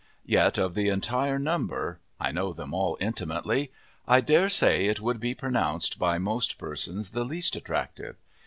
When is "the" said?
0.73-0.89, 7.11-7.23